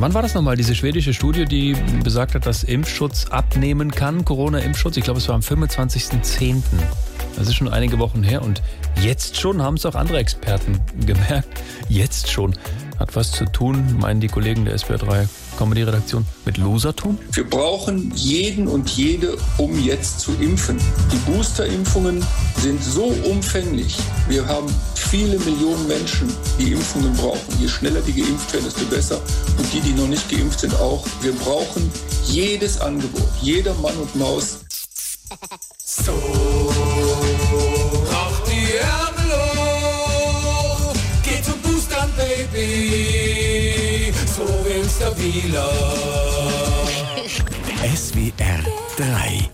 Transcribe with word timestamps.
Wann 0.00 0.14
war 0.14 0.22
das 0.22 0.32
nochmal, 0.32 0.56
diese 0.56 0.74
schwedische 0.74 1.12
Studie, 1.12 1.44
die 1.44 1.76
besagt 2.02 2.34
hat, 2.34 2.46
dass 2.46 2.64
Impfschutz 2.64 3.26
abnehmen 3.26 3.90
kann, 3.90 4.24
Corona-Impfschutz? 4.24 4.96
Ich 4.96 5.04
glaube, 5.04 5.18
es 5.18 5.28
war 5.28 5.34
am 5.34 5.42
25.10. 5.42 6.62
Das 7.36 7.48
ist 7.48 7.54
schon 7.54 7.68
einige 7.68 7.98
Wochen 7.98 8.22
her 8.22 8.42
und 8.42 8.62
jetzt 9.02 9.38
schon 9.38 9.62
haben 9.62 9.76
es 9.76 9.86
auch 9.86 9.94
andere 9.94 10.18
Experten 10.18 10.80
gemerkt. 11.06 11.48
Jetzt 11.88 12.30
schon 12.30 12.54
hat 12.98 13.16
was 13.16 13.32
zu 13.32 13.46
tun, 13.46 13.96
meinen 13.98 14.20
die 14.20 14.28
Kollegen 14.28 14.66
der 14.66 14.76
SWR 14.76 14.98
3 14.98 15.28
Comedy-Redaktion, 15.56 16.26
mit 16.44 16.58
Losertum? 16.58 17.18
Wir 17.32 17.48
brauchen 17.48 18.12
jeden 18.14 18.68
und 18.68 18.88
jede, 18.90 19.36
um 19.56 19.78
jetzt 19.82 20.20
zu 20.20 20.32
impfen. 20.40 20.78
Die 21.12 21.30
Boosterimpfungen 21.30 22.24
sind 22.58 22.82
so 22.82 23.04
umfänglich. 23.04 23.98
Wir 24.28 24.46
haben 24.46 24.68
viele 24.94 25.38
Millionen 25.38 25.86
Menschen, 25.88 26.32
die 26.58 26.72
Impfungen 26.72 27.12
brauchen. 27.14 27.58
Je 27.58 27.68
schneller 27.68 28.00
die 28.02 28.12
geimpft 28.12 28.52
werden, 28.52 28.64
desto 28.64 28.84
besser. 28.86 29.20
Und 29.58 29.72
die, 29.72 29.80
die 29.80 29.92
noch 29.92 30.08
nicht 30.08 30.28
geimpft 30.30 30.60
sind, 30.60 30.74
auch. 30.76 31.06
Wir 31.22 31.32
brauchen 31.32 31.90
jedes 32.26 32.80
Angebot, 32.80 33.28
jeder 33.40 33.74
Mann 33.74 33.96
und 33.96 34.14
Maus. 34.16 34.60
So 44.40 44.68
instabiler. 44.68 45.68
SWR 47.94 48.62
3 48.96 49.48